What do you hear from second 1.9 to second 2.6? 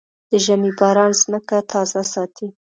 ساتي.